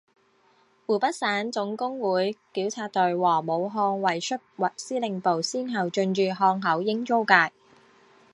[0.87, 4.39] 湖北省总工会纠察队和武汉卫戍
[4.75, 7.51] 司令部先后进驻汉口英租界。